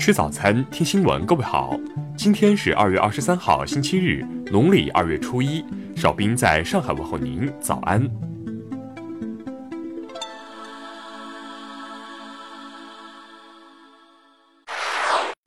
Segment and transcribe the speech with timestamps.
[0.00, 1.26] 吃早餐，听新闻。
[1.26, 1.78] 各位好，
[2.16, 5.62] 今天是二月二十三号，星期日，农历二月初一。
[5.94, 8.02] 少斌在上海问候您，早安。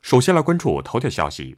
[0.04, 1.58] 首先来关注头条消息。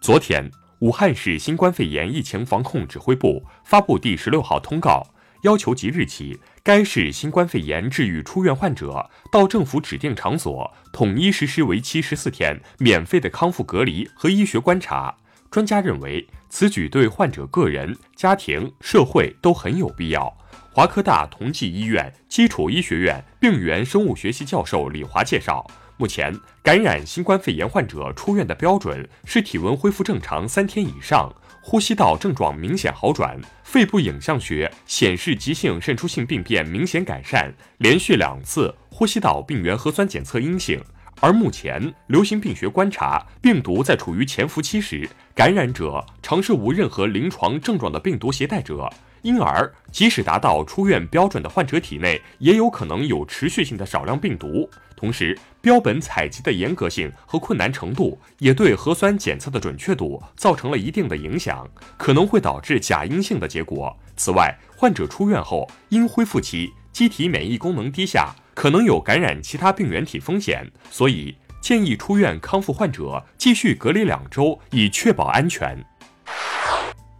[0.00, 0.50] 昨天，
[0.80, 5.00] 武汉市新冠肺炎疫情防控指挥部发布第十六号通告。
[5.42, 15.16] 要求即日起，该市新冠肺炎治愈出院患者到政府指定场所统一实施为期十四天免费的康复隔离和医学观察。
[15.50, 20.32] 专家认为，此举对患者个人、家庭、社会都很有必要。
[20.70, 25.66] 华科大同济医院基础医学院病原生物学系教授李华介绍，
[25.96, 26.32] 目前
[26.62, 31.34] 感染新冠肺炎患者出院的标准是体温恢复正常三天以上。
[31.64, 40.82] 呼吸道症状明显好转，肺部影像学显示急性渗出性病变明显改善，连续两次呼吸道病原核酸检测阴性。
[41.20, 54.68] 而目前流行病学观察，病毒在处于潜伏期时，感染者常是无任何临床症状的病毒携带者，因而即使达到出院标准的患者体内，也有可能有持续性的少量病毒。
[55.02, 63.98] 同时，标本采集的严格性和困难程度也对核酸检测的准确度造成了一定的影响，可能会导致假阴性的结果。
[64.16, 75.84] 此外，患者出院后因恢复期机体免疫功能低下，可能有感染其他病原体风险，所以建议出院康复患者继续隔离两周，以确保安全。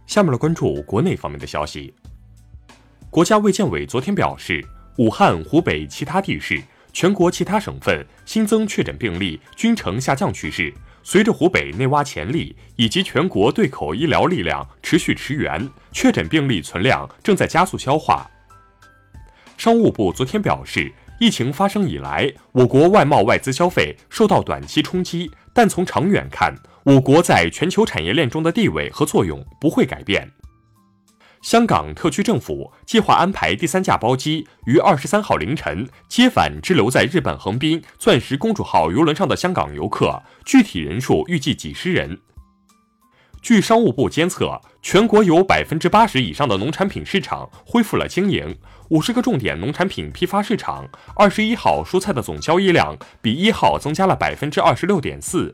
[0.07, 1.93] 下面来关注国内方面的消息。
[3.09, 4.65] 国家卫健委昨天表示，
[4.99, 6.63] 武汉、湖北其他地市。
[6.93, 10.73] 全国其他省份新增确诊病例均呈下降趋势。
[11.05, 18.29] 随着湖北内挖潜力以及全国对口医疗力量持续驰援，确诊病例存量正在加速消化。
[19.57, 30.31] 商务部昨天表示，疫情发生以来，我国外贸外资消费受到短期冲击，但从长远看，我国在全球产业链中的地位和作用不会改变。
[31.43, 42.17] 香港特区政府计划安排第三架包机于二十三号凌晨接返滞留在日本横滨“钻石公主号”游轮上的香港游客，具体人数预计几十人。
[43.41, 48.57] 据商务部监测，全国有百分之八十以上的农产品市场恢复了经营，
[48.91, 55.53] 五十个重点农产品批发市场，二十一号蔬菜的总交易量比一号增加了百分之二十六点四。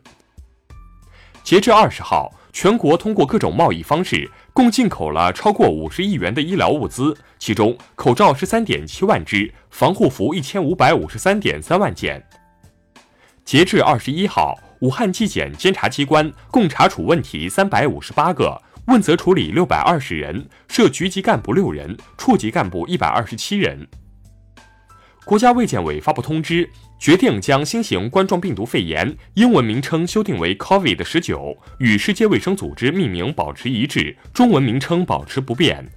[1.44, 2.32] 截至二十号。
[2.52, 12.22] 全国通过各种贸易方式，共进口了超过五十亿元的医疗物资，其中口罩十三点七万只，防护服一千五百五十三点三万件。
[13.46, 23.88] 截至二十一号，武汉纪检监察机关共查处问题三百五十八个，问责处理六百二十人，涉局级干部六人，处级干部一百二十七人。
[25.30, 26.68] 国家卫健委发布通知。
[26.98, 35.88] 决定将新型冠状病毒肺炎英文名称修订为 COVID 十九，与世界卫生组织命名保持一致，中文名称保持不变。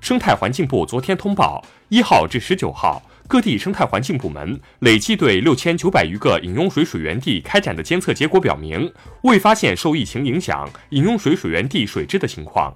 [0.00, 8.90] 生态环境部昨天通报，一号至十九号，各地生态环境部门累计对六千九百余个饮用水水源地开展的监测结果表明，
[9.24, 12.74] 未发现受疫情影响饮用水水源地水质的情况。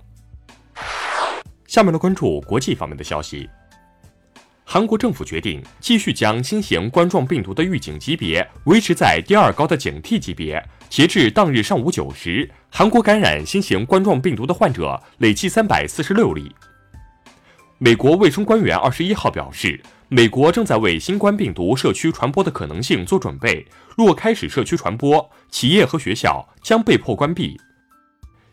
[1.67, 3.49] 下面来关注国际方面的消息。
[4.73, 10.65] 韩国政府决定继续将新型冠状病毒的预警级别维持在第二高的警惕级别。
[10.89, 16.55] 截至当日上午九时，韩国感染新型冠状病毒的患者累计三百四十六例。
[17.79, 23.67] 美国卫生官员二十一号表示，美国正在为新冠病毒社区传播的可能性做准备。
[23.97, 27.61] 若开始社区传播，企业和学校将被迫关闭。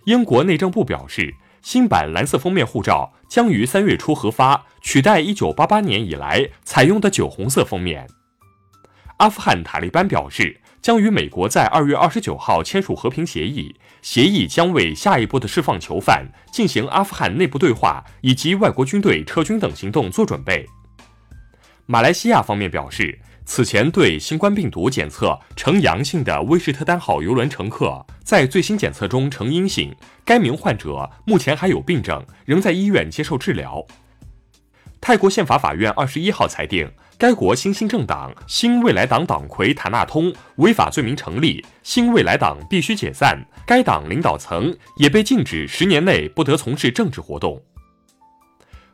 [0.06, 1.32] 英国内政部表示。
[1.68, 8.08] 新版蓝色封面护照将于三月初核发，取代1988年以来采用的酒红色封面。
[9.18, 20.66] 阿富汗塔利班表示，将与美国在2月29号签署和平协议，协议将为下一步的释放囚犯、进行阿富汗内部对话以及外国军队撤军等行动做准备。
[21.86, 23.20] 马来西亚方面表示。
[23.48, 29.96] 此前对新冠病毒检测呈阳性的威士特丹号游轮乘客，在最新检测中呈阴性。
[30.26, 33.84] 该名患者目前还有病症，仍在医院接受治疗。
[35.00, 47.62] 泰国宪法法院二十一号裁定，该国新兴政党新未来党党魁塔纳通违法罪名成立，新未来党必须解散，该党领导层也被禁止十年内不得从事政治活动。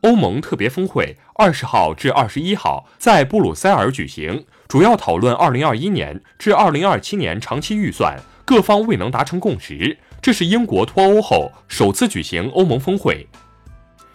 [0.03, 9.97] 欧盟特别峰会二十号至二十一号在布鲁塞尔举行，主要讨论二零二一年至二零二七年长期预算，各方未能达成共识。
[10.21, 13.25] 这是英国脱欧后首次举行欧盟峰会。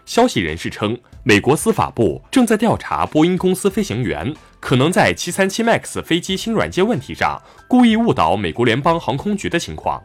[0.04, 10.02] 消息人士称，美国司法部正在调查波音公司飞行员可能在737 MAX 飞机新软件问题上故意误导美国联邦航空局的情况。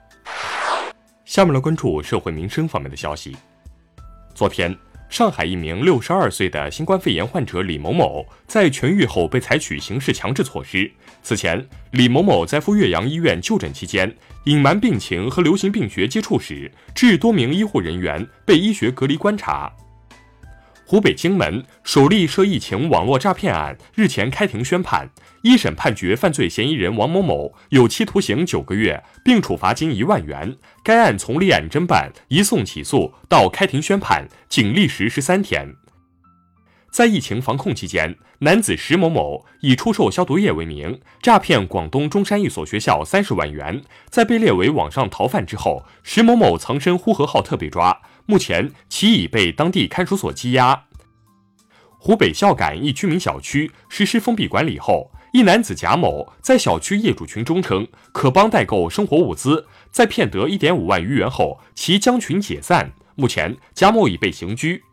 [1.25, 3.35] 下面来关注社会民生方面的消息。
[4.33, 4.73] 昨天。
[5.13, 10.91] 上海一名六十二岁的新冠肺炎患者李某某在痊愈后被采取刑事强制措施。
[11.21, 14.11] 此前，李某某在赴岳阳医院就诊期间，
[14.45, 19.71] 隐瞒病情和流行病学接触史，致多名医护人员被医学隔离观察。
[20.93, 25.09] 湖北荆门首例涉疫情网络诈骗案日前开庭宣判，
[25.41, 30.55] 一审判决犯罪嫌疑人王某某有期徒刑九个月，并处罚金一万元。
[30.83, 35.73] 该案从立案侦办、移送起诉到开庭宣判，仅历时十三天。
[36.91, 43.81] 在疫情防控期间，男子石某某以出售消毒液为名，诈骗广东中山一所学校三十万元。
[44.11, 47.99] 在被列为网上逃犯之后，石某某藏身呼和浩特被抓。
[48.25, 50.85] 目前，其已被当地看守所羁押。
[51.99, 62.93] 湖北孝感一居民小区实施封闭管理后，一男子贾某在小区业主群中称可帮代购生活物资，在骗得一点五万余元后，其将群解散。
[63.15, 64.83] 目前，贾某已被刑拘。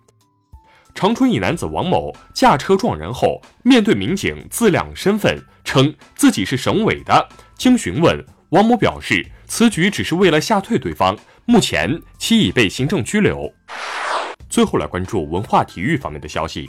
[0.93, 7.29] 长春一男子王某驾车撞人后，面对民警自亮身份，称自己是省委的。
[7.57, 11.17] 经询问，王某表示此举只是为了吓退对方。
[11.47, 13.53] 目前，其已被行政拘留。
[14.49, 16.69] 最后来关注文化体育方面的消息。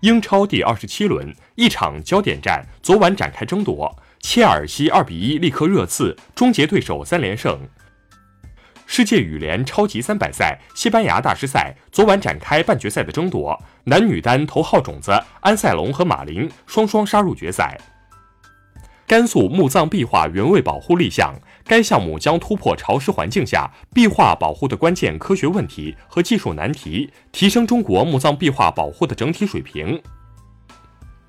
[0.00, 7.60] 英超第二十七轮一场焦点战昨晚展开争夺，切尔西二比一力克热刺，终结对手三连胜。
[8.86, 17.78] 世界羽联超级三百赛西班牙大师赛昨晚展开半决赛的争夺，男女单头号种子安塞龙和马林双双杀入决赛。
[19.10, 21.34] 甘肃墓葬壁画原位保护立项，
[21.64, 30.00] 该项目将突破潮湿环境下壁画保护的关键科学问题和技术难题，提升中国墓葬壁画保护的整体水平。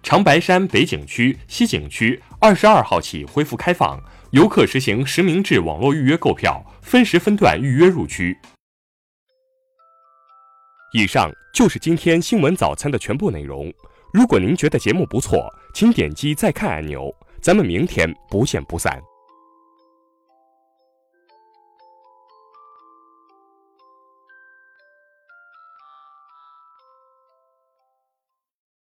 [0.04, 4.00] 长白山北景区、西景区二十二号起恢复开放，
[4.30, 8.38] 游客实行实名制网络预约购票，分时分段预约入区。
[10.94, 13.74] 以上就是今天新闻早餐的全部内容。
[14.14, 17.12] 如果您觉得节目不错，请点击再看按钮。
[17.42, 19.11] 咱们明天不见不散。